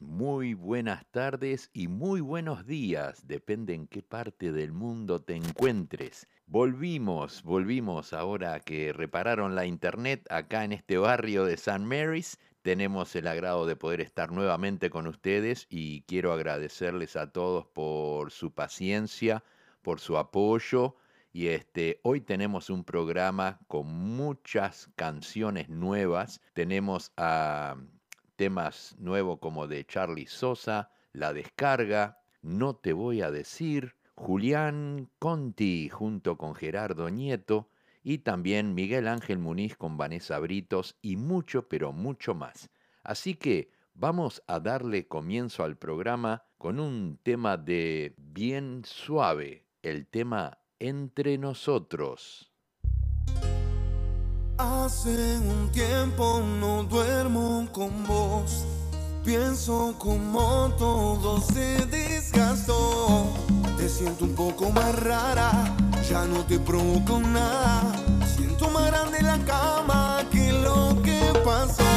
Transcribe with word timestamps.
muy 0.00 0.54
buenas 0.54 1.06
tardes 1.12 1.70
y 1.72 1.86
muy 1.86 2.20
buenos 2.20 2.66
días, 2.66 3.28
depende 3.28 3.72
en 3.72 3.86
qué 3.86 4.02
parte 4.02 4.50
del 4.50 4.72
mundo 4.72 5.20
te 5.20 5.36
encuentres. 5.36 6.26
Volvimos, 6.46 7.44
volvimos 7.44 8.12
ahora 8.12 8.58
que 8.58 8.92
repararon 8.92 9.54
la 9.54 9.66
internet 9.66 10.26
acá 10.30 10.64
en 10.64 10.72
este 10.72 10.98
barrio 10.98 11.44
de 11.44 11.56
San 11.56 11.86
Mary's. 11.86 12.38
Tenemos 12.62 13.14
el 13.14 13.28
agrado 13.28 13.66
de 13.66 13.76
poder 13.76 14.00
estar 14.00 14.32
nuevamente 14.32 14.90
con 14.90 15.06
ustedes 15.06 15.68
y 15.70 16.02
quiero 16.02 16.32
agradecerles 16.32 17.14
a 17.14 17.30
todos 17.30 17.66
por 17.66 18.32
su 18.32 18.52
paciencia, 18.52 19.44
por 19.82 20.00
su 20.00 20.18
apoyo. 20.18 20.96
Y 21.32 21.48
este, 21.48 22.00
hoy 22.02 22.20
tenemos 22.20 22.68
un 22.68 22.82
programa 22.82 23.60
con 23.68 23.86
muchas 23.86 24.88
canciones 24.96 25.68
nuevas. 25.68 26.40
Tenemos 26.52 27.12
a 27.16 27.76
temas 28.36 28.96
nuevos 28.98 29.38
como 29.38 29.66
de 29.66 29.84
Charlie 29.84 30.26
Sosa, 30.26 30.90
La 31.12 31.32
Descarga, 31.32 32.18
No 32.42 32.76
Te 32.76 32.92
Voy 32.92 33.22
a 33.22 33.30
Decir, 33.30 33.96
Julián 34.14 35.10
Conti 35.18 35.88
junto 35.88 36.38
con 36.38 36.54
Gerardo 36.54 37.10
Nieto 37.10 37.68
y 38.02 38.18
también 38.18 38.74
Miguel 38.74 39.08
Ángel 39.08 39.38
Muniz 39.38 39.76
con 39.76 39.96
Vanessa 39.96 40.38
Britos 40.38 40.96
y 41.02 41.16
mucho, 41.16 41.68
pero 41.68 41.92
mucho 41.92 42.34
más. 42.34 42.70
Así 43.02 43.34
que 43.34 43.70
vamos 43.94 44.42
a 44.46 44.60
darle 44.60 45.08
comienzo 45.08 45.64
al 45.64 45.76
programa 45.76 46.44
con 46.58 46.80
un 46.80 47.18
tema 47.22 47.56
de 47.56 48.14
bien 48.18 48.82
suave, 48.84 49.66
el 49.82 50.06
tema 50.06 50.58
Entre 50.78 51.38
nosotros. 51.38 52.53
Hace 54.56 55.38
un 55.38 55.68
tiempo 55.72 56.40
no 56.60 56.84
duermo 56.84 57.66
con 57.72 58.06
vos. 58.06 58.64
Pienso 59.24 59.96
como 59.98 60.72
todo 60.78 61.40
se 61.40 61.84
desgastó. 61.86 63.32
Te 63.76 63.88
siento 63.88 64.24
un 64.24 64.34
poco 64.36 64.70
más 64.70 64.94
rara, 65.02 65.50
ya 66.08 66.24
no 66.26 66.44
te 66.44 66.60
provoco 66.60 67.18
nada. 67.18 67.96
Siento 68.36 68.70
más 68.70 68.86
grande 68.86 69.22
la 69.22 69.38
cama 69.44 70.22
que 70.30 70.52
lo 70.52 71.02
que 71.02 71.20
pasó. 71.44 71.93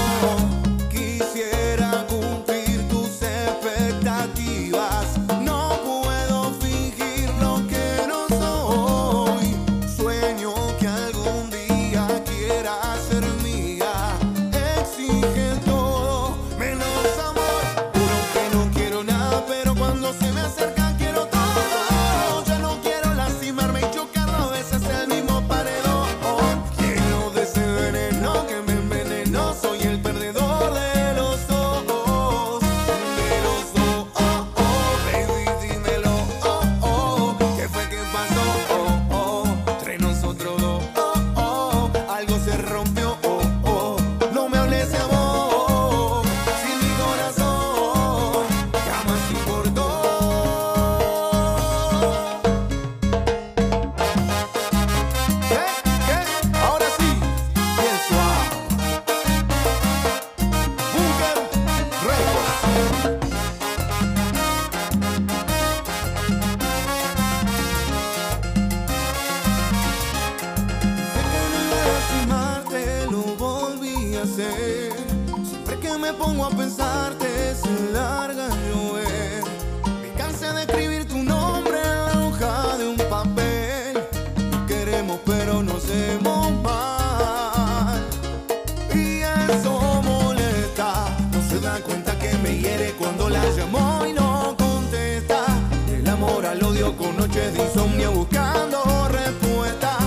Con 96.97 97.15
noches 97.15 97.53
de 97.53 97.63
insomnio 97.63 98.11
buscando 98.11 99.07
respuesta. 99.09 99.97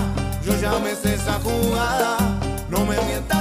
Yo 0.44 0.54
ya 0.60 0.78
me 0.78 0.94
sé 0.94 1.14
esa 1.14 1.34
jugada. 1.40 2.16
No 2.68 2.84
me 2.84 3.00
mientas 3.02 3.39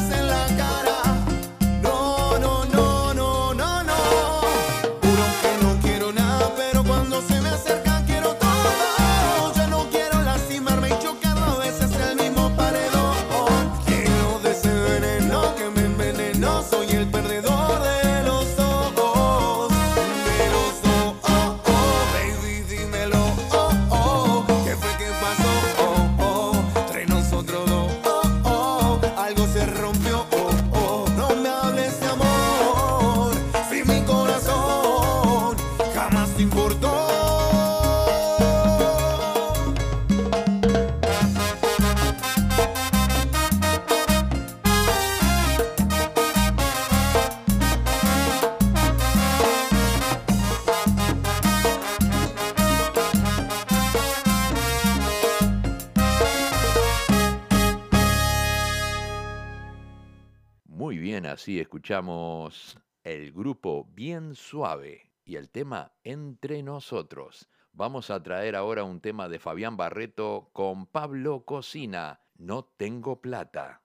escuchamos 61.90 62.78
el 63.04 63.32
grupo 63.32 63.88
Bien 63.96 64.36
Suave 64.36 65.10
y 65.26 65.38
el 65.38 65.50
tema 65.50 65.92
Entre 66.04 66.62
Nosotros. 66.62 67.50
Vamos 67.72 68.12
a 68.12 68.22
traer 68.22 68.56
ahora 68.56 68.84
un 68.84 69.02
tema 69.02 69.28
de 69.28 69.40
Fabián 69.40 69.76
Barreto 69.76 70.52
con 70.54 70.86
Pablo 70.86 71.46
Cocina, 71.46 72.20
No 72.38 72.64
tengo 72.78 73.22
plata. 73.22 73.82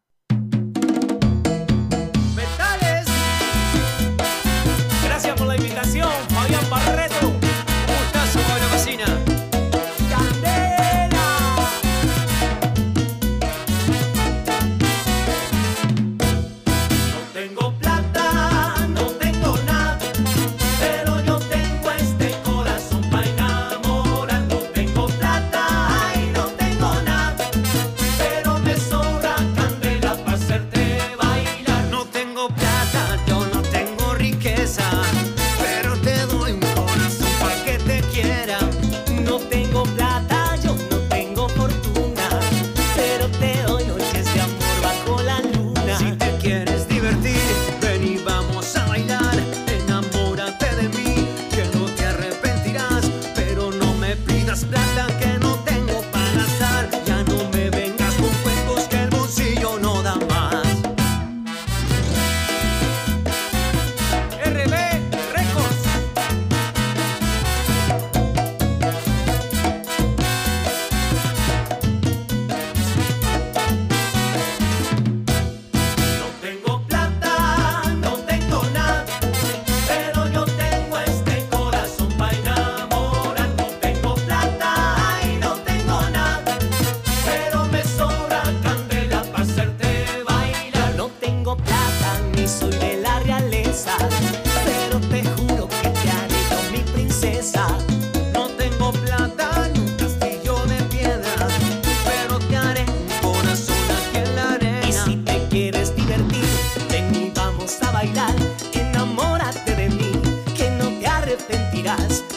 arrepentirás. 111.35 112.34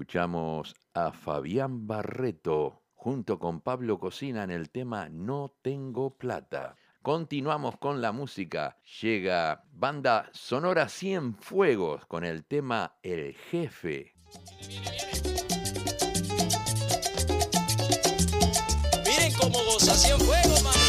escuchamos 0.00 0.74
a 0.94 1.12
Fabián 1.12 1.86
Barreto 1.86 2.80
junto 2.94 3.38
con 3.38 3.60
Pablo 3.60 3.98
Cocina 3.98 4.44
en 4.44 4.50
el 4.50 4.70
tema 4.70 5.10
No 5.10 5.54
tengo 5.60 6.16
plata. 6.16 6.74
Continuamos 7.02 7.76
con 7.76 8.00
la 8.00 8.10
música. 8.10 8.78
Llega 9.02 9.62
banda 9.70 10.30
Sonora 10.32 10.88
Cienfuegos 10.88 12.06
con 12.06 12.24
el 12.24 12.46
tema 12.46 12.96
El 13.02 13.34
Jefe. 13.34 14.14
Miren 19.04 19.32
cómo 19.38 19.58
goza 19.64 19.94
Cienfuegos, 19.94 20.62
man. 20.64 20.79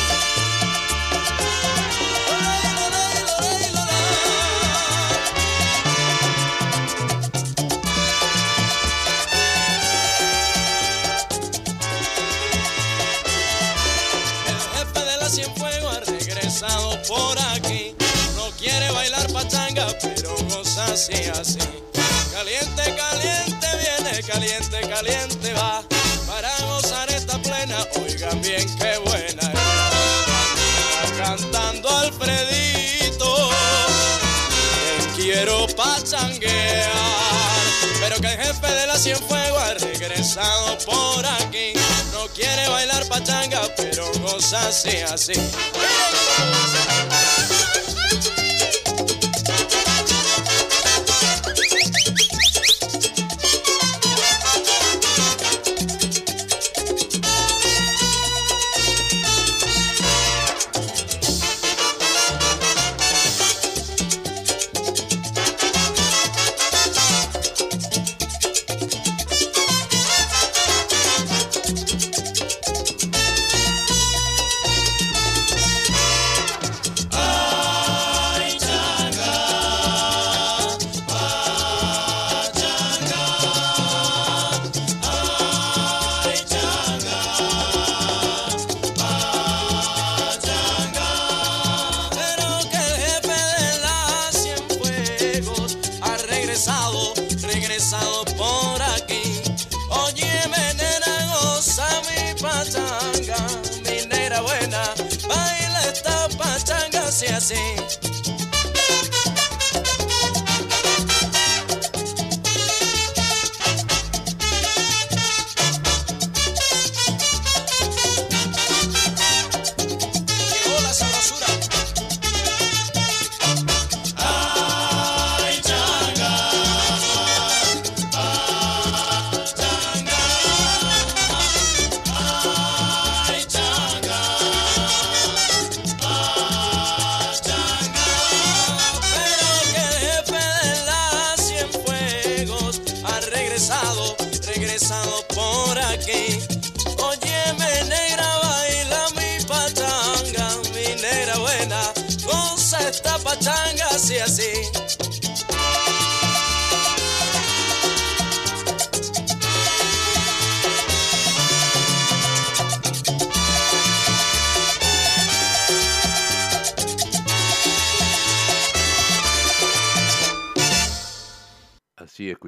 así, 21.01 21.29
así. 21.29 21.57
Caliente, 22.31 22.95
caliente 22.95 23.67
viene, 23.79 24.21
caliente, 24.23 24.81
caliente 24.87 25.53
va. 25.53 25.83
Para 26.27 26.55
gozar 26.67 27.09
esta 27.11 27.41
plena, 27.41 27.87
oigan 27.99 28.39
bien 28.41 28.67
qué 28.77 28.97
buena 28.99 29.51
es. 31.03 31.11
Cantando 31.17 31.89
Alfredito, 31.89 33.49
te 35.15 35.21
quiero 35.21 35.65
pachanguear. 35.75 36.91
Pero 37.99 38.21
que 38.21 38.33
el 38.33 38.37
jefe 38.37 38.67
de 38.67 38.87
la 38.87 38.97
Cienfuegos 38.97 39.61
ha 39.61 39.73
regresado 39.73 40.77
por 40.85 41.25
aquí. 41.25 41.73
No 42.13 42.27
quiere 42.35 42.67
bailar 42.69 43.07
pachanga, 43.07 43.61
pero 43.75 44.11
goza 44.21 44.67
así, 44.67 44.97
así. 44.97 45.33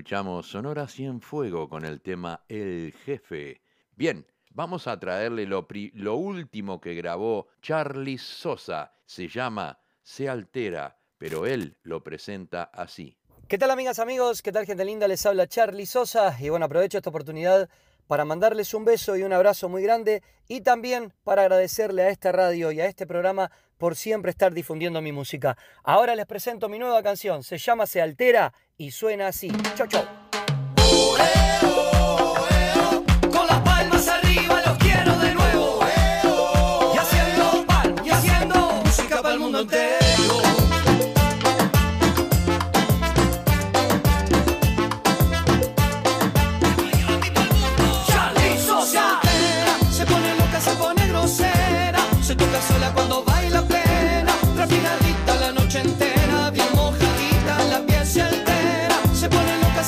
Escuchamos 0.04 0.50
Sonora 0.50 0.86
Cienfuego 0.86 1.70
con 1.70 1.86
el 1.86 2.02
tema 2.02 2.44
El 2.50 2.94
Jefe. 3.06 3.62
Bien, 3.96 4.28
vamos 4.50 4.86
a 4.86 5.00
traerle 5.00 5.46
lo, 5.46 5.66
lo 5.94 6.16
último 6.16 6.82
que 6.82 6.94
grabó 6.94 7.48
Charlie 7.62 8.18
Sosa. 8.18 8.92
Se 9.06 9.30
llama 9.30 9.80
Se 10.02 10.28
Altera, 10.28 10.98
pero 11.18 11.46
él 11.46 11.78
lo 11.84 12.04
presenta 12.04 12.64
así. 12.64 13.18
¿Qué 13.48 13.58
tal 13.58 13.72
amigas, 13.72 13.98
amigos? 14.00 14.42
¿Qué 14.42 14.52
tal 14.52 14.66
gente 14.66 14.84
linda? 14.84 15.08
Les 15.08 15.26
habla 15.26 15.48
Charlie 15.48 15.86
Sosa 15.86 16.36
y 16.38 16.50
bueno, 16.50 16.66
aprovecho 16.66 16.98
esta 16.98 17.10
oportunidad 17.10 17.70
para 18.06 18.26
mandarles 18.26 18.74
un 18.74 18.84
beso 18.84 19.16
y 19.16 19.24
un 19.24 19.32
abrazo 19.32 19.70
muy 19.70 19.84
grande 19.84 20.22
y 20.50 20.60
también 20.60 21.14
para 21.24 21.44
agradecerle 21.44 22.04
a 22.04 22.10
esta 22.10 22.34
radio 22.34 22.74
y 22.74 22.82
a 22.82 22.88
este 22.88 23.08
programa 23.08 23.52
por 23.78 23.96
siempre 23.96 24.32
estar 24.32 24.54
difundiendo 24.54 25.02
mi 25.02 25.14
música. 25.14 25.58
Ahora 25.84 26.16
les 26.16 26.26
presento 26.26 26.68
mi 26.68 26.80
nueva 26.80 27.02
canción, 27.02 27.44
se 27.44 27.58
llama 27.58 27.86
Se 27.86 28.02
Altera 28.02 28.54
y 28.84 28.92
suena 28.92 29.28
así. 29.28 29.50
Chau, 29.76 29.88
chau. 29.88 30.04
Con 33.32 33.48
las 33.48 33.64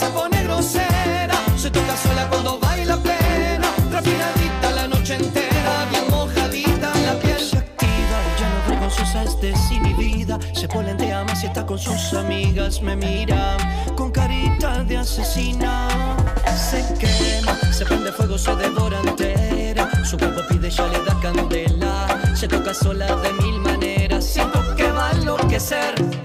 se 0.05 0.11
pone 0.11 0.43
grosera. 0.43 1.35
Se 1.57 1.69
toca 1.69 1.95
sola 1.97 2.27
cuando 2.29 2.59
baila 2.59 2.97
plena. 2.97 3.69
Refinadita 3.91 4.71
la 4.75 4.87
noche 4.87 5.15
entera. 5.15 5.85
Bien 5.89 6.05
mojadita, 6.09 6.89
la 7.05 7.13
piel 7.19 7.39
se 7.39 7.57
activa, 7.57 8.17
ya 8.39 8.47
no 8.49 8.69
vergonzosa 8.69 9.23
es 9.23 9.39
desinhibida, 9.41 10.39
se 10.53 10.67
polentea 10.67 11.23
más 11.23 11.43
y 11.43 11.47
está 11.47 11.65
con 11.65 11.79
sus 11.79 12.13
amigas, 12.13 12.81
me 12.81 12.95
mira 12.95 13.57
con 13.95 14.11
carita 14.11 14.83
de 14.83 14.97
asesina, 14.97 15.87
se 16.69 16.83
quema, 16.99 17.55
se 17.71 17.85
prende 17.85 18.11
fuego, 18.11 18.37
se 18.37 18.55
devora 18.55 18.99
entera, 19.01 19.89
su 20.03 20.17
cuerpo 20.17 20.41
pide, 20.49 20.69
ya 20.69 20.87
le 20.87 20.99
da 21.03 21.19
candela, 21.21 22.07
se 22.35 22.47
toca 22.47 22.73
sola 22.73 23.07
de 23.17 23.33
mil 23.43 23.59
maneras, 23.59 24.25
siento 24.25 24.59
que 24.75 24.91
va 24.91 25.09
a 25.09 25.11
enloquecer. 25.11 26.24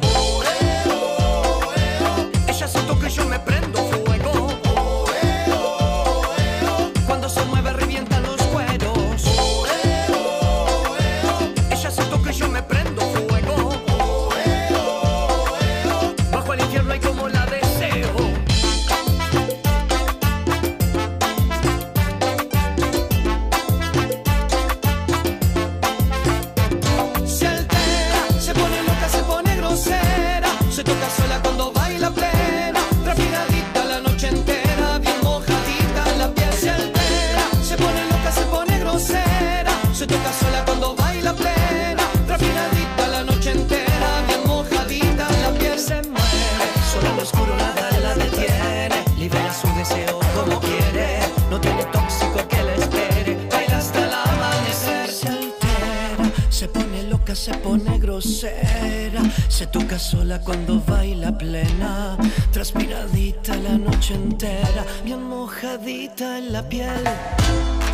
En 66.51 66.53
la 66.53 66.63
piel. 66.69 67.05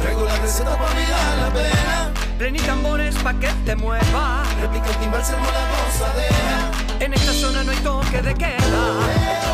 Traigo 0.02 0.24
la 0.24 0.36
receta 0.36 0.70
para 0.70 0.90
olvidar 0.90 1.36
la 1.40 1.50
pena. 1.52 2.12
Prení 2.38 2.58
tambores 2.60 3.14
pa' 3.16 3.34
que 3.34 3.48
te 3.66 3.76
mueva. 3.76 4.44
Replica 4.60 4.88
el 4.88 4.96
timbal, 4.96 5.20
la 5.20 5.62
gozadera. 5.72 6.70
En 7.00 7.12
esta 7.12 7.32
zona 7.32 7.64
no 7.64 7.70
hay 7.72 7.78
toque 7.78 8.22
de 8.22 8.34
queda. 8.34 9.45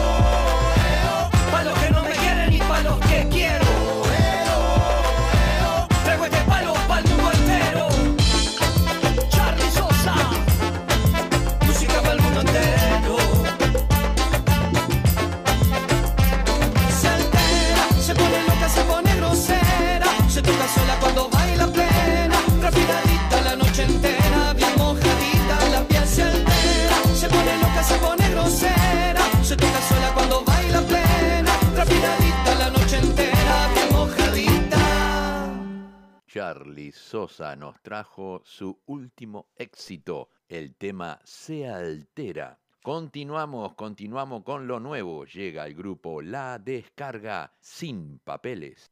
Éxito, 39.56 40.28
el 40.48 40.74
tema 40.74 41.20
Se 41.24 41.68
Altera. 41.68 42.58
Continuamos, 42.82 43.74
continuamos 43.74 44.42
con 44.42 44.66
lo 44.66 44.80
nuevo. 44.80 45.24
Llega 45.24 45.66
el 45.66 45.74
grupo 45.74 46.20
La 46.20 46.58
Descarga 46.58 47.52
sin 47.60 48.18
papeles. 48.18 48.90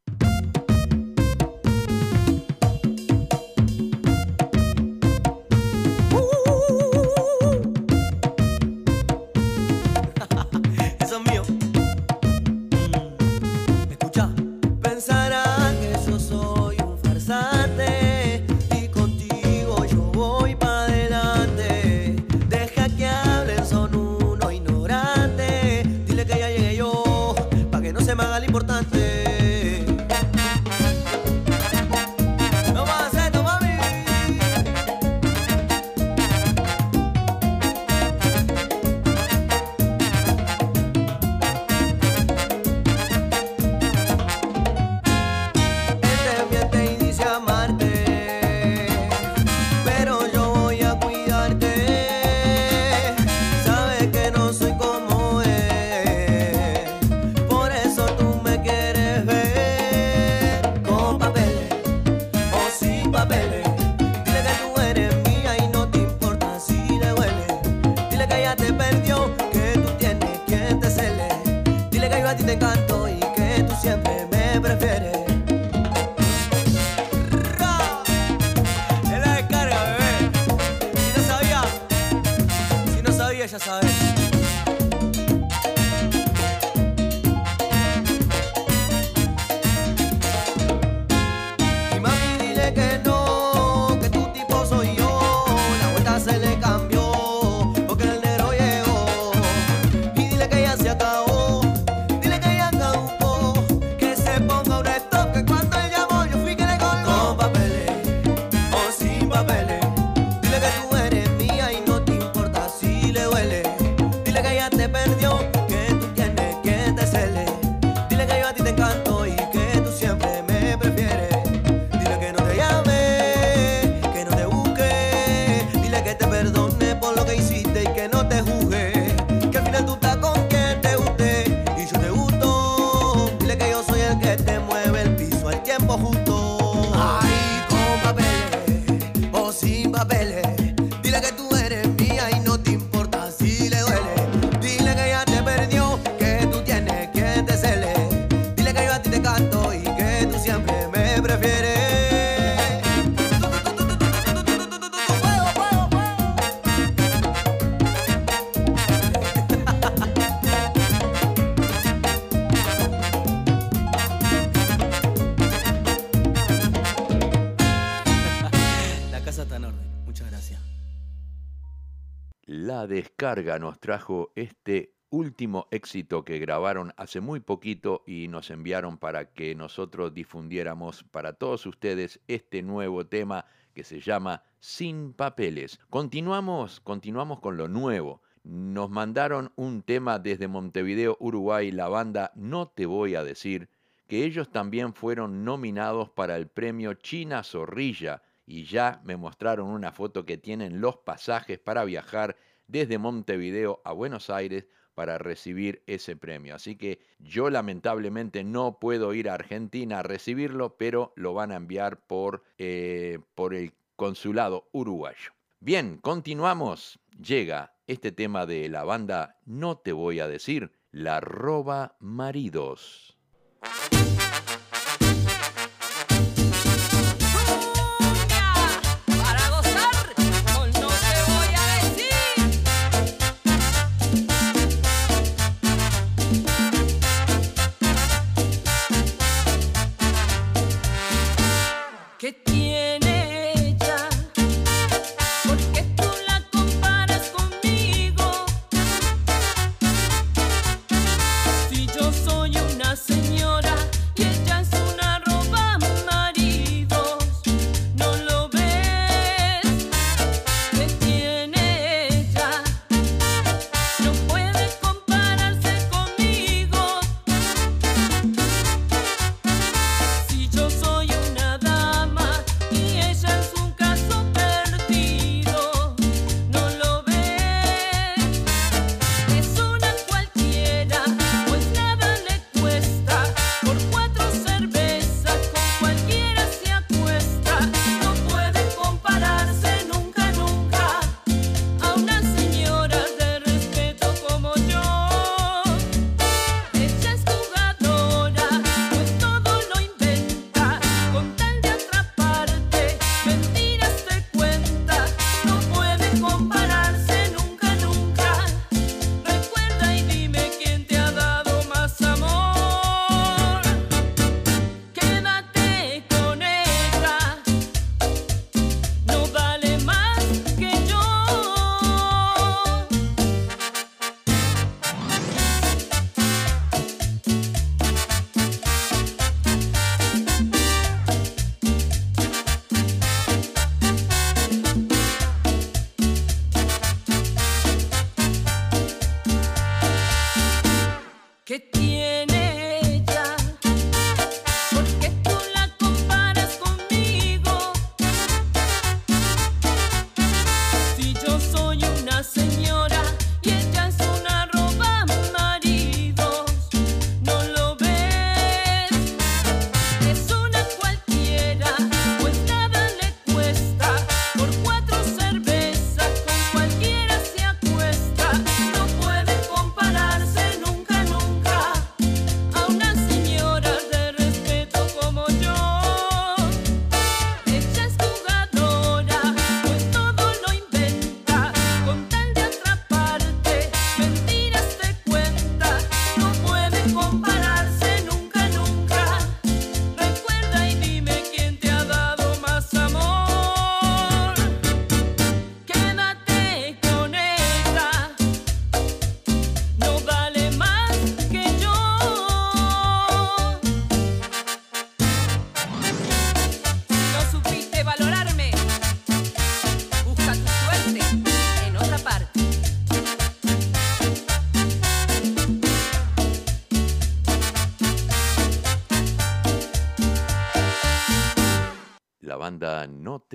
Descarga 172.91 173.61
nos 173.61 173.79
trajo 173.79 174.33
este 174.35 174.97
último 175.11 175.69
éxito 175.71 176.25
que 176.25 176.41
grabaron 176.41 176.93
hace 176.97 177.21
muy 177.21 177.39
poquito 177.39 178.03
y 178.05 178.27
nos 178.27 178.51
enviaron 178.51 178.99
para 178.99 179.33
que 179.33 179.55
nosotros 179.55 180.13
difundiéramos 180.13 181.05
para 181.05 181.35
todos 181.35 181.67
ustedes 181.67 182.21
este 182.27 182.63
nuevo 182.63 183.07
tema 183.07 183.45
que 183.75 183.85
se 183.85 184.01
llama 184.01 184.43
Sin 184.59 185.13
Papeles. 185.13 185.79
Continuamos, 185.89 186.81
continuamos 186.81 187.39
con 187.39 187.57
lo 187.57 187.69
nuevo. 187.69 188.23
Nos 188.43 188.91
mandaron 188.91 189.53
un 189.55 189.83
tema 189.83 190.19
desde 190.19 190.49
Montevideo, 190.49 191.17
Uruguay, 191.21 191.71
la 191.71 191.89
banda 191.89 192.33
No 192.35 192.69
Te 192.69 192.87
Voy 192.87 193.15
a 193.15 193.23
Decir, 193.23 193.69
que 194.09 194.25
ellos 194.25 194.51
también 194.51 194.95
fueron 194.95 195.45
nominados 195.45 196.11
para 196.11 196.37
el 196.37 196.49
premio 196.49 196.95
China 196.95 197.45
Zorrilla 197.45 198.23
y 198.47 198.65
ya 198.65 199.01
me 199.05 199.17
mostraron 199.17 199.69
una 199.69 199.93
foto 199.93 200.27
que 200.27 200.37
tienen 200.37 200.81
los 200.81 200.97
pasajes 200.97 201.61
para 201.61 201.85
viajar 201.85 202.37
desde 202.71 202.99
Montevideo 202.99 203.81
a 203.85 203.93
Buenos 203.93 204.31
Aires 204.31 204.67
para 204.95 205.19
recibir 205.19 205.83
ese 205.87 206.17
premio. 206.17 206.55
Así 206.55 206.77
que 206.77 207.01
yo 207.19 207.51
lamentablemente 207.51 208.45
no 208.45 208.79
puedo 208.79 209.15
ir 209.15 209.29
a 209.29 209.35
Argentina 209.35 210.01
a 210.01 210.03
recibirlo, 210.03 210.77
pero 210.77 211.13
lo 211.17 211.33
van 211.35 211.53
a 211.53 211.57
enviar 211.57 212.01
por, 212.07 212.45
eh, 212.59 213.19
por 213.35 213.55
el 213.55 213.73
consulado 213.97 214.69
uruguayo. 214.73 215.33
Bien, 215.61 215.99
continuamos. 215.99 216.99
Llega 217.19 217.75
este 217.87 218.13
tema 218.13 218.47
de 218.47 218.69
la 218.69 218.85
banda 218.85 219.39
No 219.45 219.79
te 219.79 219.93
voy 219.93 220.21
a 220.21 220.29
decir, 220.29 220.73
la 220.91 221.21
roba 221.21 221.97
maridos. 221.99 223.19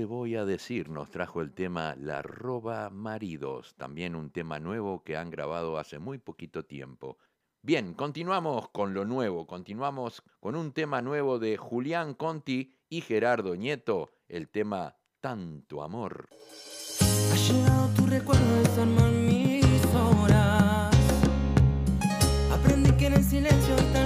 voy 0.06 0.36
a 0.36 0.46
decir 0.46 0.90
nos 0.90 1.10
trajo 1.10 1.42
el 1.42 1.54
tema 1.54 1.96
La 2.00 2.22
roba 2.22 2.90
maridos, 2.90 3.76
también 3.76 4.16
un 4.16 4.30
tema 4.30 4.60
nuevo 4.60 5.04
que 5.04 5.18
han 5.18 5.30
grabado 5.30 5.78
hace 5.78 6.00
muy 6.00 6.18
poquito 6.18 6.64
tiempo. 6.64 7.18
Bien, 7.62 7.94
continuamos 7.94 8.70
con 8.70 8.94
lo 8.94 9.06
nuevo, 9.06 9.48
continuamos 9.48 10.24
con 10.40 10.56
un 10.56 10.72
tema 10.72 11.02
nuevo 11.02 11.40
de 11.40 11.58
Julián 11.58 12.14
Conti 12.14 12.78
y 12.90 13.02
Gerardo 13.02 13.56
Nieto, 13.56 14.12
el 14.28 14.50
tema 14.50 14.96
Tanto 15.20 15.82
Amor. 15.82 16.30
Ha 17.02 17.36
llegado 17.36 17.90
tu 17.96 18.06
recuerdo. 18.06 18.56
Aprendí 22.52 22.92
que 22.94 23.08
en 23.08 23.14
el 23.14 23.24
silencio 23.24 23.76
tan 23.94 24.05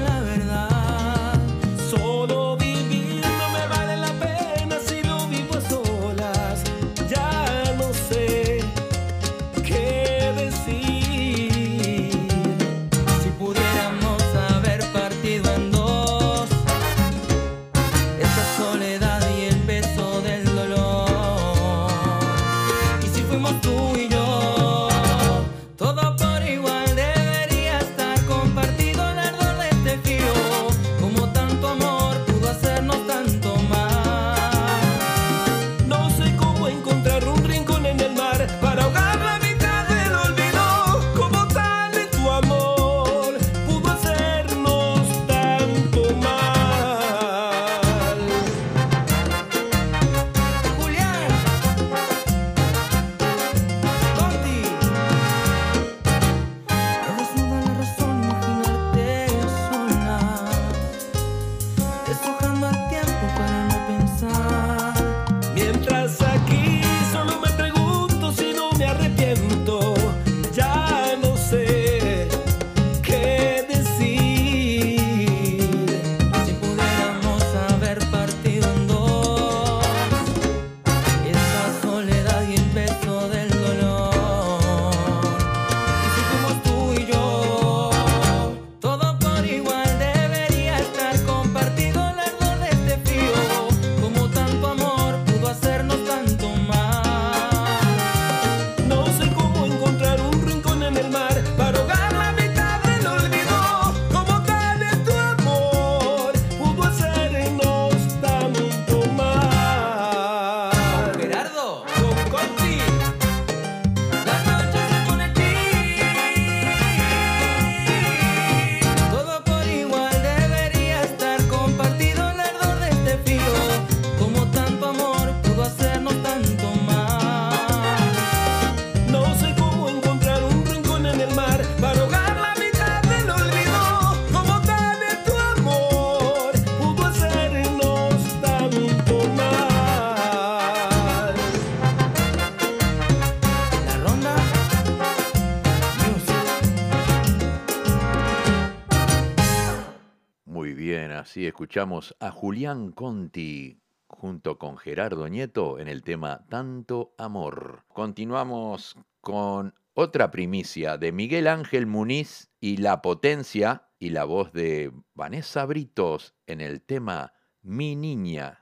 escuchamos 151.50 152.16
a 152.20 152.32
Julián 152.32 152.92
Conti 152.92 153.82
junto 154.08 154.58
con 154.58 154.78
Gerardo 154.78 155.28
Nieto 155.28 155.80
en 155.80 155.88
el 155.88 156.04
tema 156.04 156.46
Tanto 156.48 157.14
Amor. 157.18 157.86
Continuamos 157.88 158.96
con 159.20 159.74
otra 159.94 160.32
primicia 160.32 160.98
de 160.98 161.12
Miguel 161.12 161.48
Ángel 161.48 161.88
Muniz 161.88 162.50
y 162.60 162.78
La 162.78 163.02
Potencia 163.02 163.90
y 163.98 164.12
la 164.12 164.26
voz 164.26 164.54
de 164.54 164.92
Vanessa 165.14 165.66
Britos 165.66 166.36
en 166.46 166.62
el 166.62 166.82
tema 166.82 167.34
Mi 167.62 167.96
Niña. 167.96 168.62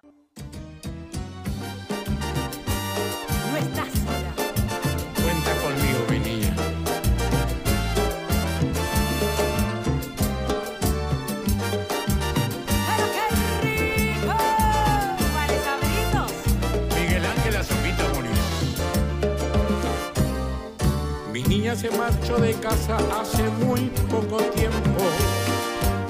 se 21.75 21.91
marchó 21.91 22.38
de 22.38 22.53
casa 22.53 22.97
hace 23.19 23.43
muy 23.65 23.91
poco 24.10 24.38
tiempo. 24.56 25.01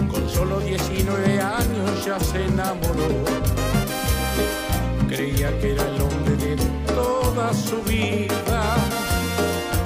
Con 0.09 0.29
solo 0.29 0.59
19 0.59 1.41
años 1.41 2.05
ya 2.05 2.19
se 2.19 2.45
enamoró. 2.45 3.07
Creía 5.07 5.57
que 5.59 5.73
era 5.73 5.83
el 5.83 6.01
hombre 6.01 6.35
de 6.35 6.55
toda 6.93 7.53
su 7.53 7.81
vida. 7.83 8.75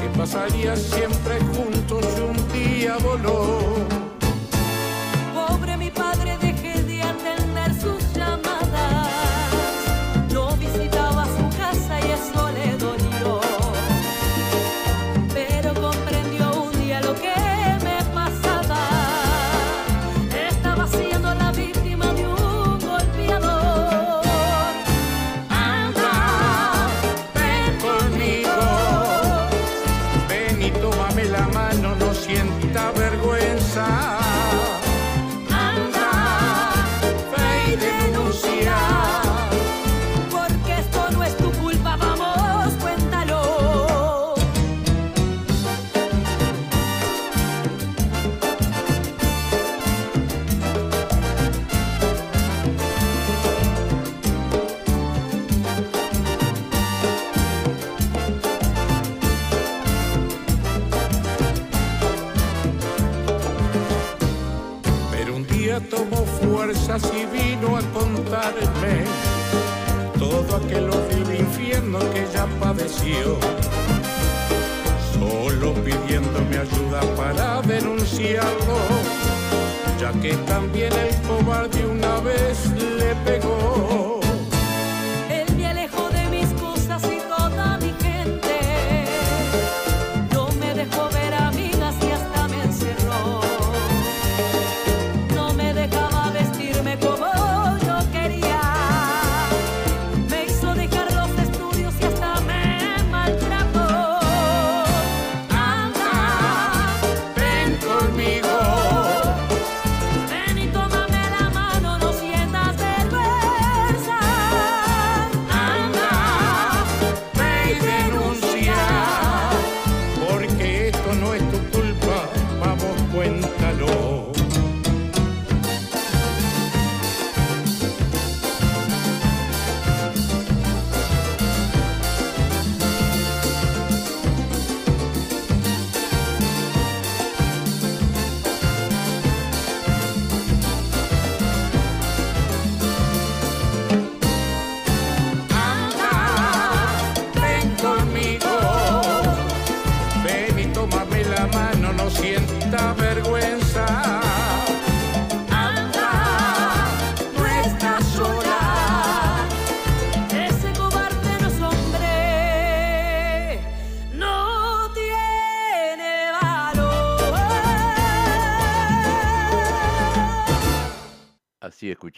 Que 0.01 0.17
pasaría 0.17 0.75
siempre 0.75 1.39
juntos 1.39 2.05
y 2.17 2.21
un 2.21 2.53
día 2.53 2.97
voló. 2.97 4.00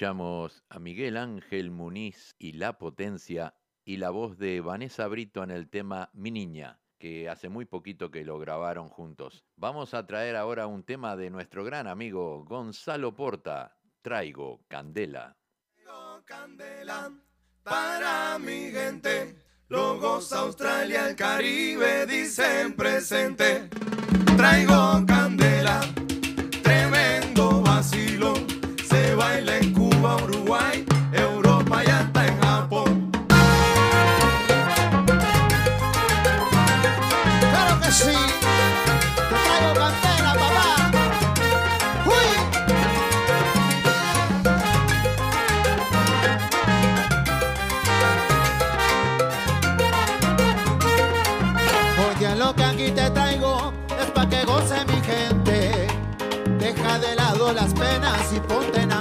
escuchamos 0.04 0.66
a 0.68 0.80
Miguel 0.80 1.16
Ángel 1.16 1.72
Muniz 1.72 2.36
y 2.38 2.52
La 2.52 2.78
Potencia 2.78 3.56
y 3.86 3.96
la 3.96 4.10
voz 4.10 4.38
de 4.38 4.60
Vanessa 4.60 5.08
Brito 5.08 5.42
en 5.44 5.50
el 5.50 5.70
tema 5.70 6.10
Mi 6.12 6.30
Niña, 6.30 6.82
que 7.00 7.30
hace 7.30 7.48
muy 7.48 7.64
poquito 7.64 8.12
que 8.12 8.26
lo 8.26 8.38
grabaron 8.38 8.90
juntos. 8.90 9.46
Vamos 9.56 9.94
a 9.94 10.06
traer 10.06 10.36
ahora 10.36 10.68
un 10.68 10.84
tema 10.84 11.16
de 11.16 11.30
nuestro 11.30 11.64
gran 11.64 11.88
amigo 11.88 12.44
Gonzalo 12.44 13.16
Porta, 13.16 13.78
Traigo 14.02 14.66
Candela. 14.68 15.38
Traigo 15.74 16.22
Candela 16.26 17.10
para 17.64 18.38
mi 18.40 18.72
gente, 18.72 19.38
Logos, 19.70 20.34
Australia, 20.34 21.08
el 21.08 21.16
Caribe 21.16 22.06
dicen 22.08 22.76
presente. 22.76 23.70
Traigo 24.36 25.02
Candela, 25.08 25.80
tremendo 26.62 27.62
vacilo, 27.62 28.34
se 28.84 29.16
baila 29.16 29.60
en 29.60 29.83
Cuba, 30.04 30.18
Uruguay, 30.18 30.86
Europa 31.14 31.82
y 31.82 31.90
hasta 31.90 32.28
en 32.28 32.42
Japón. 32.42 33.10
¡Claro 37.40 37.80
que 37.80 37.90
sí! 37.90 38.12
¡Te 39.30 39.36
traigo 39.46 39.74
bandera, 39.80 40.34
papá! 40.34 40.92
¡Uy! 42.06 42.30
Oye, 52.10 52.36
lo 52.36 52.54
que 52.54 52.64
aquí 52.66 52.92
te 52.92 53.10
traigo 53.10 53.72
es 53.98 54.12
pa' 54.12 54.28
que 54.28 54.44
goce 54.44 54.84
mi 54.84 55.02
gente. 55.02 55.88
Deja 56.60 57.00
de 57.00 57.16
lado 57.16 57.54
las 57.54 57.74
penas 57.74 58.34
y 58.36 58.42
ponte 58.42 58.82
en 58.82 58.92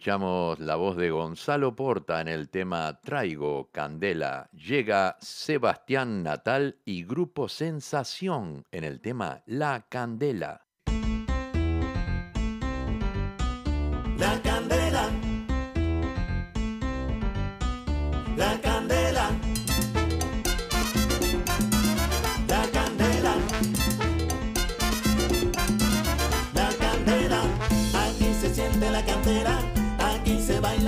escuchamos 0.00 0.58
la 0.60 0.76
voz 0.76 0.96
de 0.96 1.10
Gonzalo 1.10 1.76
Porta 1.76 2.22
en 2.22 2.28
el 2.28 2.48
tema 2.48 3.02
Traigo 3.02 3.68
Candela. 3.70 4.48
Llega 4.52 5.18
Sebastián 5.20 6.22
Natal 6.22 6.78
y 6.86 7.04
Grupo 7.04 7.50
Sensación 7.50 8.64
en 8.72 8.84
el 8.84 9.02
tema 9.02 9.42
La 9.44 9.84
Candela. 9.90 10.69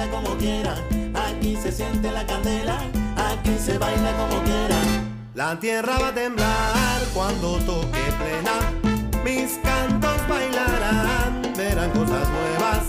Baila 0.03 0.11
como 0.11 0.37
quiera. 0.37 0.75
Aquí 1.15 1.57
se 1.57 1.71
siente 1.71 2.11
la 2.11 2.27
candela. 2.27 2.79
Aquí 3.17 3.57
se 3.59 3.79
baila 3.79 4.13
como 4.17 4.43
quiera. 4.43 4.77
La 5.35 5.59
tierra 5.59 5.99
va 5.99 6.09
a 6.09 6.15
temblar 6.15 7.01
cuando 7.15 7.59
toque 7.59 8.01
plena. 8.19 8.53
Mis 9.25 9.59
cantos 9.63 10.29
bailarán, 10.29 11.43
verán 11.57 11.91
cosas 11.91 12.29
nuevas. 12.29 12.85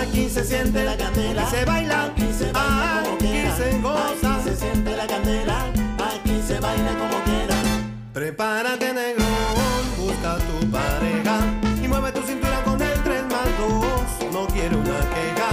Aquí 0.00 0.28
se 0.28 0.44
siente 0.44 0.84
la 0.84 0.96
candela. 0.96 1.42
Aquí 1.42 1.56
se 1.56 1.64
baila, 1.64 2.04
Aquí 2.04 2.32
se 2.32 2.52
baila 2.52 3.00
como 3.02 3.14
aquí 3.14 3.26
quiera. 3.26 3.56
se 3.56 3.80
goza. 3.80 4.34
Aquí 4.34 4.48
se 4.48 4.56
siente 4.56 4.96
la 4.96 5.06
candela. 5.06 5.64
Aquí 6.12 6.42
se 6.46 6.60
baila 6.60 6.90
como 6.98 7.24
quiera. 7.24 7.56
Prepárate 8.12 8.92
negrón, 8.92 9.96
busca 9.96 10.36
tu 10.38 10.70
pareja 10.70 11.47
2. 14.70 14.78
No 14.78 14.80
quiero 14.80 14.80
una 14.80 15.00
queja. 15.14 15.50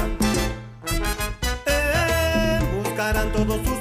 Eh, 1.67 2.59
buscarán 2.83 3.31
todos 3.31 3.57
sus 3.65 3.74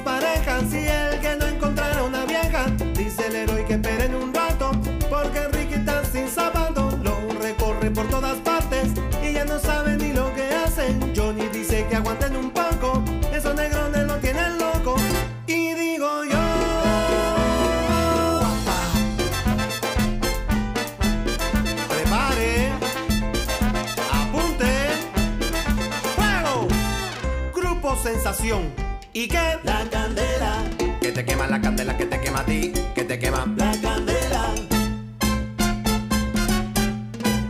¿Y 29.13 29.29
qué? 29.29 29.57
La 29.63 29.85
candela. 29.89 30.57
Que 30.99 31.11
te 31.13 31.23
quema 31.23 31.47
la 31.47 31.61
candela, 31.61 31.95
que 31.95 32.05
te 32.05 32.19
quema 32.19 32.41
a 32.41 32.45
ti, 32.45 32.73
que 32.93 33.03
te 33.05 33.17
quema. 33.17 33.45
La 33.55 33.71
candela. 33.81 34.53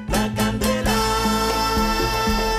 La 0.09 0.33
candela. 0.35 0.95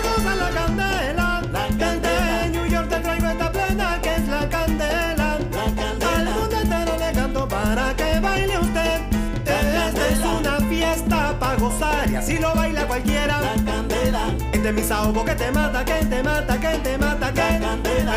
Goza 0.03 0.35
la 0.35 0.51
candela, 0.51 1.43
La 1.53 1.69
candela. 1.79 2.49
New 2.51 2.67
York 2.67 2.89
te 2.89 2.99
traigo 2.99 3.27
esta 3.29 3.53
plena 3.53 4.01
que 4.03 4.15
es 4.17 4.29
la 4.29 4.49
candela. 4.49 5.39
La 5.39 5.63
Al 5.63 5.75
candela. 5.77 6.31
mundo 6.33 6.57
entero 6.61 6.97
le 6.99 7.13
canto 7.13 7.49
para 7.49 7.95
que 7.95 8.21
baile 8.21 8.59
usted. 8.59 9.01
Esta 9.45 10.09
es 10.09 10.19
una 10.19 10.61
fiesta 10.69 11.39
para 11.39 11.57
gozar 11.59 12.11
y 12.11 12.17
así 12.17 12.39
lo 12.39 12.53
baila 12.57 12.87
cualquiera. 12.89 13.41
La 13.41 13.55
candela. 13.65 14.35
Este 14.53 14.69
es 14.69 14.75
mi 14.75 15.25
que 15.25 15.35
te 15.37 15.53
mata, 15.53 15.85
que 15.85 16.05
te 16.05 16.23
mata, 16.25 16.61
que 16.61 16.79
te 16.79 16.96
mata. 16.96 16.96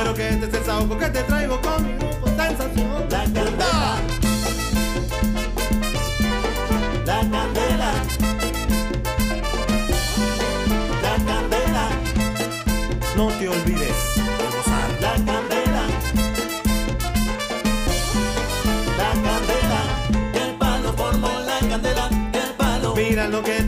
Pero 0.01 0.13
que 0.13 0.29
este 0.29 0.45
es 0.45 0.53
el 0.53 0.97
que 0.97 1.09
te 1.09 1.23
traigo 1.23 1.59
con 1.59 1.85
mi 1.85 1.91
grupo 1.97 2.27
sensación. 2.27 3.05
La 3.09 3.23
candela. 3.23 3.97
La 7.05 7.19
candela. 7.19 7.91
La 11.03 11.15
candela. 11.27 11.89
No 13.17 13.27
te 13.27 13.49
olvides 13.49 13.99
de 14.15 14.45
gozar. 14.55 14.89
La 15.01 15.13
candela. 15.15 15.83
La 18.97 19.11
candela. 19.25 19.81
El 20.33 20.55
palo 20.55 20.93
formó 20.93 21.39
la 21.41 21.59
candela. 21.59 22.09
El 22.31 22.53
palo. 22.55 22.95
Mira 22.95 23.27
lo 23.27 23.43
que 23.43 23.58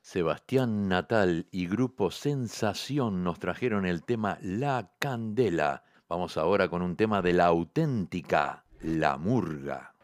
Sebastián 0.00 0.88
Natal 0.88 1.48
y 1.50 1.66
Grupo 1.66 2.12
Sensación 2.12 3.24
nos 3.24 3.40
trajeron 3.40 3.84
el 3.84 4.04
tema 4.04 4.38
La 4.42 4.92
Candela. 5.00 5.82
Vamos 6.08 6.36
ahora 6.36 6.68
con 6.68 6.82
un 6.82 6.94
tema 6.94 7.20
de 7.20 7.32
la 7.32 7.46
auténtica 7.46 8.64
La 8.80 9.16
murga, 9.16 9.94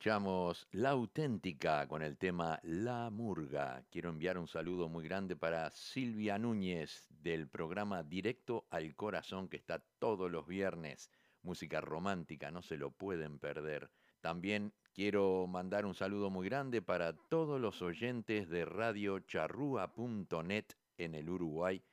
escuchamos 0.00 0.66
La 0.72 0.92
Auténtica 0.92 1.86
con 1.86 2.00
el 2.00 2.16
tema 2.16 2.58
La 2.62 3.10
Murga. 3.10 3.84
Quiero 3.90 4.08
enviar 4.08 4.38
un 4.38 4.48
saludo 4.48 4.88
muy 4.88 5.04
grande 5.04 5.36
para 5.36 5.70
Silvia 5.72 6.38
Núñez 6.38 7.06
del 7.10 7.48
programa 7.48 8.02
Directo 8.02 8.64
al 8.70 8.96
Corazón 8.96 9.46
que 9.46 9.58
está 9.58 9.78
todos 9.98 10.30
los 10.30 10.46
viernes. 10.46 11.10
Música 11.42 11.82
romántica, 11.82 12.50
no 12.50 12.62
se 12.62 12.78
lo 12.78 12.92
pueden 12.92 13.38
perder. 13.38 13.90
También 14.22 14.72
quiero 14.94 15.46
mandar 15.46 15.84
un 15.84 15.94
saludo 15.94 16.30
muy 16.30 16.48
grande 16.48 16.80
para 16.80 17.12
todos 17.12 17.60
los 17.60 17.82
oyentes 17.82 18.48
de 18.48 18.64
Radio 18.64 19.18
Charrúa.net 19.18 20.64
en 20.96 21.14
el 21.14 21.28
Uruguay, 21.28 21.84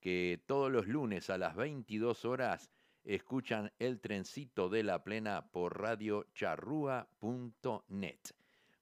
que 0.00 0.42
todos 0.46 0.72
los 0.72 0.88
lunes 0.88 1.30
a 1.30 1.38
las 1.38 1.54
22 1.54 2.24
horas 2.24 2.72
escuchan 3.04 3.72
El 3.78 4.00
Trencito 4.00 4.68
de 4.68 4.82
la 4.82 5.04
Plena 5.04 5.46
por 5.50 5.80
radiocharrúa.net. 5.80 8.18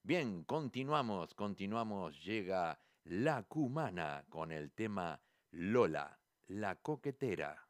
Bien, 0.03 0.43
continuamos, 0.43 1.33
continuamos. 1.33 2.23
Llega 2.23 2.79
La 3.03 3.43
Cumana 3.43 4.25
con 4.29 4.51
el 4.51 4.71
tema 4.71 5.21
Lola, 5.51 6.19
la 6.47 6.75
coquetera. 6.75 7.67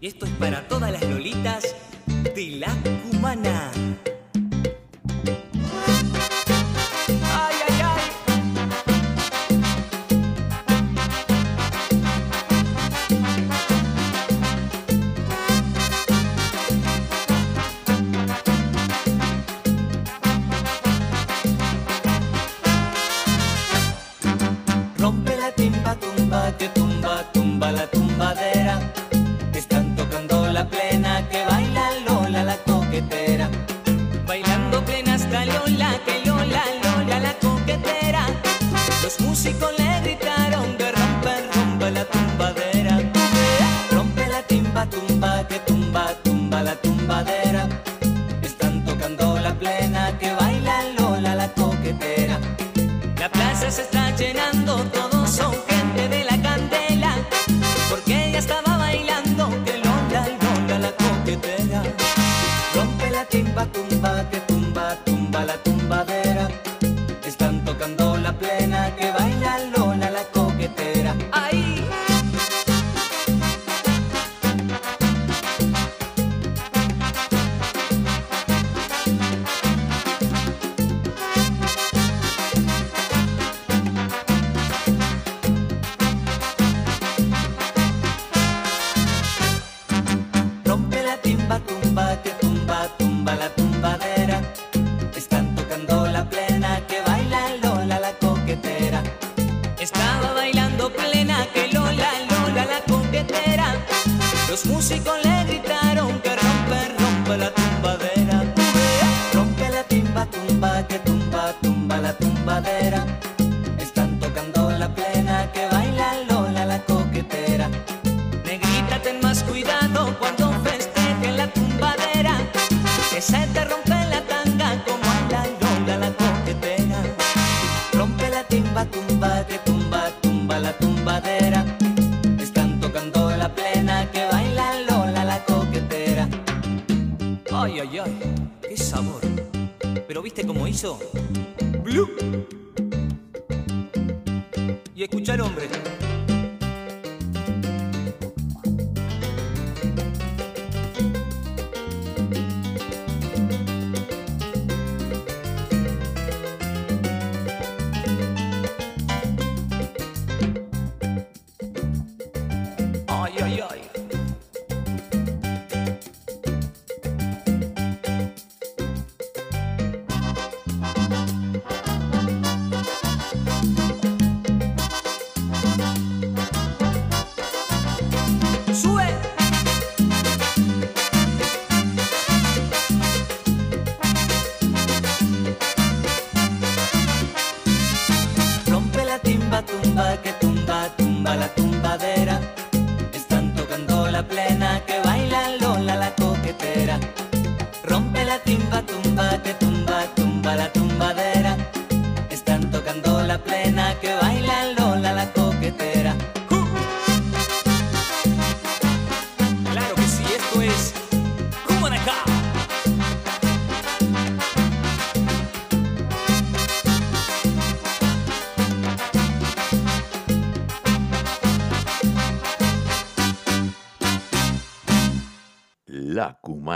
Y 0.00 0.06
esto 0.06 0.26
es 0.26 0.32
para 0.32 0.68
todas 0.68 0.92
las 0.92 1.08
lolitas 1.08 1.74
de 2.34 2.60
La 2.60 2.76
Cumana. 3.02 3.72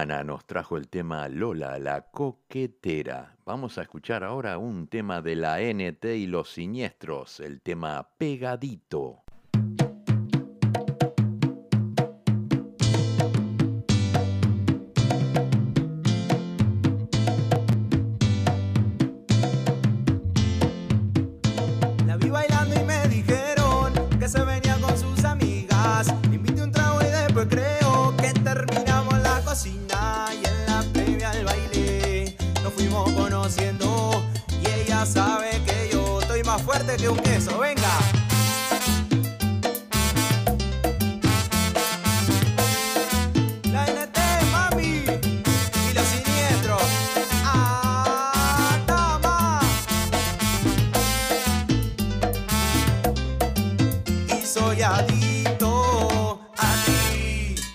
semana 0.02 0.24
nos 0.24 0.44
trajo 0.46 0.76
el 0.76 0.88
tema 0.88 1.28
Lola, 1.28 1.78
la 1.78 2.10
coquetera. 2.10 3.36
Vamos 3.44 3.78
a 3.78 3.82
escuchar 3.82 4.24
ahora 4.24 4.58
un 4.58 4.88
tema 4.88 5.22
de 5.22 5.36
la 5.36 5.60
NT 5.60 6.04
y 6.16 6.26
los 6.26 6.50
siniestros, 6.50 7.38
el 7.38 7.60
tema 7.60 8.08
Pegadito. 8.18 9.22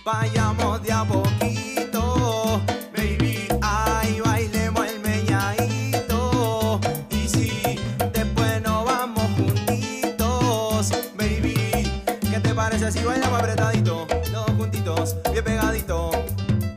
Vayamos 0.04 0.82
de 0.82 0.92
a 0.92 1.06
poquito, 1.06 2.62
baby. 2.96 3.48
Ay, 3.62 4.20
bailemos 4.20 4.88
el 4.88 5.00
meñadito. 5.02 6.80
Y 7.12 7.28
si 7.28 7.80
después 8.14 8.62
nos 8.64 8.86
vamos 8.86 9.24
juntitos, 9.36 10.92
baby. 11.16 12.02
¿Qué 12.32 12.40
te 12.42 12.56
parece 12.56 12.92
si 12.92 13.04
bailamos 13.04 13.40
apretadito? 13.40 14.08
Los 14.32 14.46
juntitos, 14.58 15.16
bien 15.32 15.44
pegadito. 15.44 16.12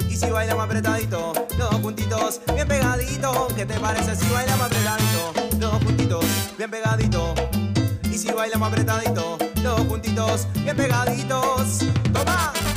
Y 0.09 0.17
si 0.17 0.29
bailamos 0.31 0.65
apretadito, 0.65 1.33
los 1.57 1.75
juntitos, 1.77 2.41
bien 2.53 2.69
pegadito. 2.69 3.49
¿Qué 3.57 3.65
te 3.65 3.81
parece 3.81 4.17
si 4.17 4.29
bailamos 4.29 4.67
apretadito? 4.67 5.33
Los 5.59 5.83
juntitos, 5.83 6.27
bien 6.59 6.71
pegadito. 6.71 7.35
Y 8.05 8.19
si 8.19 8.31
bailamos 8.33 8.69
apretadito 8.69 9.20
pegaditos, 10.11 10.47
bien 10.65 10.77
pegaditos. 10.77 11.79
Toma. 12.13 12.70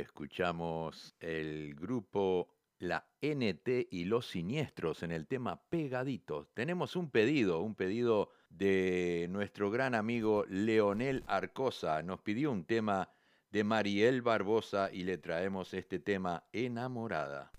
escuchamos 0.00 1.14
el 1.20 1.74
grupo 1.74 2.48
La 2.78 3.06
NT 3.20 3.88
y 3.90 4.04
Los 4.04 4.26
Siniestros 4.28 5.02
en 5.02 5.12
el 5.12 5.26
tema 5.26 5.62
Pegaditos. 5.68 6.52
Tenemos 6.54 6.96
un 6.96 7.10
pedido, 7.10 7.60
un 7.60 7.74
pedido 7.74 8.30
de 8.48 9.28
nuestro 9.30 9.70
gran 9.70 9.94
amigo 9.94 10.44
Leonel 10.48 11.22
Arcosa. 11.26 12.02
Nos 12.02 12.20
pidió 12.20 12.50
un 12.50 12.64
tema 12.64 13.10
de 13.50 13.64
Mariel 13.64 14.22
Barbosa 14.22 14.90
y 14.92 15.04
le 15.04 15.18
traemos 15.18 15.74
este 15.74 15.98
tema 15.98 16.44
Enamorada. 16.52 17.52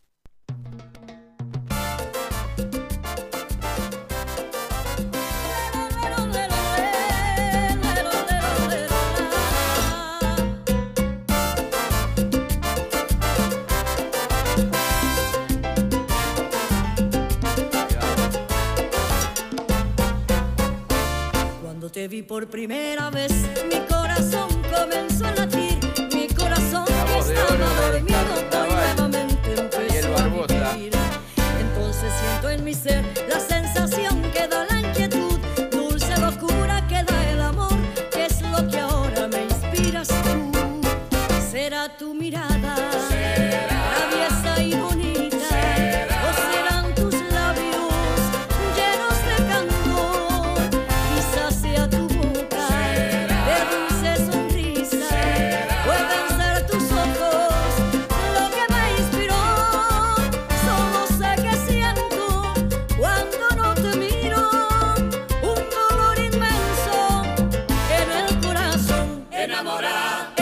Te 21.94 22.08
vi 22.08 22.22
por 22.22 22.48
primera 22.48 23.10
vez, 23.10 23.34
mi 23.70 23.78
corazón 23.82 24.48
comenzó 24.74 25.26
a 25.26 25.32
latir, 25.36 25.78
mi 26.14 26.26
corazón 26.30 26.86
que 26.86 27.20
estaba 27.20 27.92
dormido 27.92 28.18
hoy 28.34 28.44
nuevamente 28.70 29.50
empezó 29.58 30.16
a 30.18 30.28
vivir. 30.48 30.94
Entonces 31.60 32.14
siento 32.22 32.50
en 32.50 32.64
mi 32.64 32.74
ser 32.74 33.04
Yeah. 70.02 70.41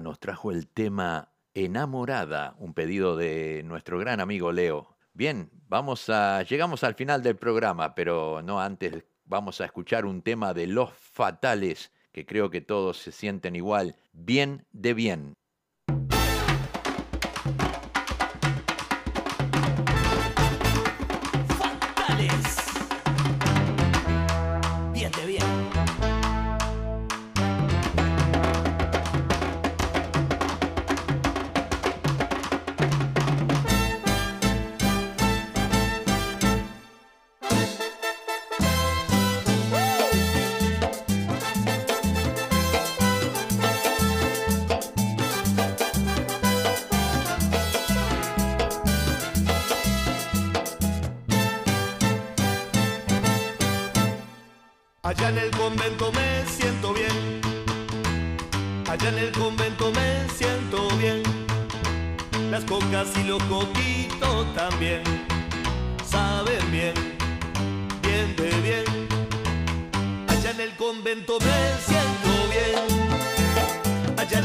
Nos 0.00 0.20
trajo 0.20 0.50
el 0.50 0.68
tema 0.68 1.32
Enamorada, 1.54 2.54
un 2.58 2.74
pedido 2.74 3.16
de 3.16 3.62
nuestro 3.64 3.98
gran 3.98 4.20
amigo 4.20 4.52
Leo. 4.52 4.96
Bien, 5.12 5.50
vamos 5.66 6.08
a 6.08 6.42
llegamos 6.42 6.84
al 6.84 6.94
final 6.94 7.22
del 7.22 7.36
programa, 7.36 7.94
pero 7.94 8.42
no 8.42 8.60
antes 8.60 9.04
vamos 9.24 9.60
a 9.60 9.64
escuchar 9.64 10.06
un 10.06 10.22
tema 10.22 10.54
de 10.54 10.66
Los 10.66 10.92
Fatales 10.92 11.92
que 12.12 12.26
creo 12.26 12.50
que 12.50 12.60
todos 12.60 12.98
se 12.98 13.12
sienten 13.12 13.56
igual, 13.56 13.96
bien 14.12 14.66
de 14.72 14.94
bien. 14.94 15.37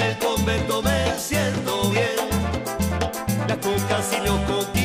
en 0.04 0.10
el 0.10 0.18
convento 0.18 0.82
me 0.82 1.18
siento 1.18 1.90
bien. 1.90 2.30
La 3.48 3.56
coca 3.58 4.02
y 4.12 4.26
los 4.26 4.40
coquillos. 4.42 4.83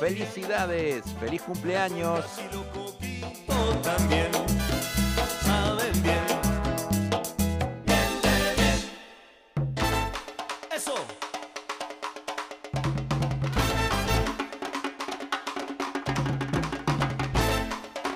felicidades, 0.00 1.04
feliz 1.20 1.42
cumpleaños. 1.42 2.24
También 3.82 4.30
saben 5.42 6.02
bien. 6.02 6.24
Eso. 10.74 10.94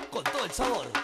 Con 0.09 0.23
todo 0.23 0.45
el 0.45 0.51
sabor. 0.51 0.94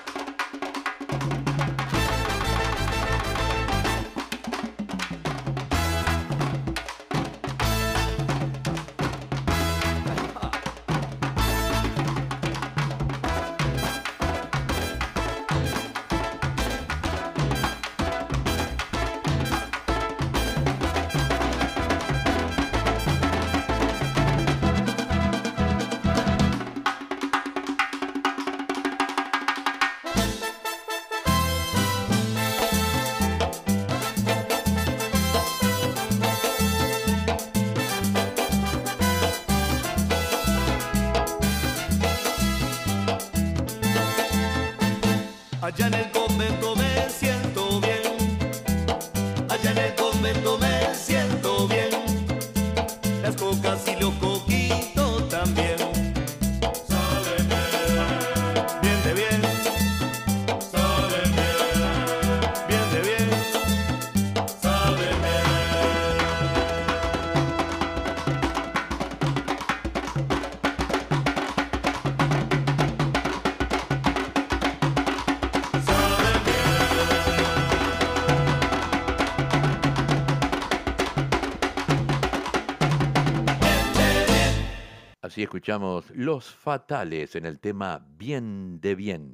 Los 86.13 86.53
Fatales 86.53 87.35
en 87.37 87.45
el 87.45 87.59
tema 87.61 88.05
Bien 88.17 88.81
de 88.81 88.93
Bien. 88.95 89.30